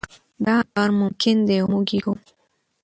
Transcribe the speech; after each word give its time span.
دا 0.45 0.55
کار 0.73 0.89
ممکن 1.01 1.35
دی 1.47 1.55
او 1.61 1.67
موږ 1.73 1.87
یې 1.95 1.99
کوو. 2.03 2.13